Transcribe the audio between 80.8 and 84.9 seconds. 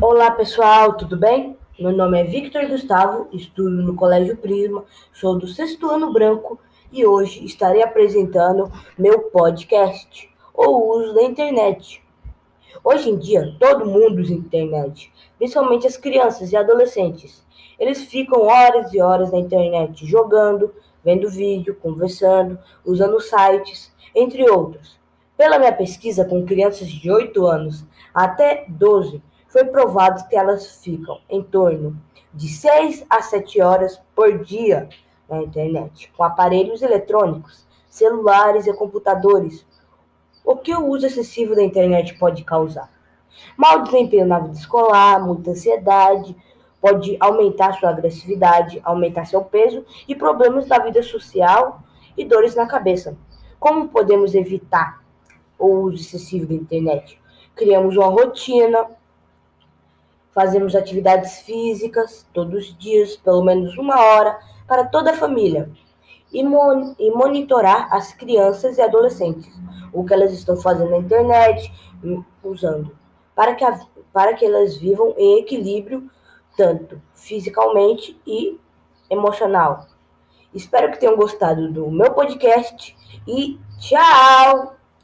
que tenham gostado do meu podcast e tchau!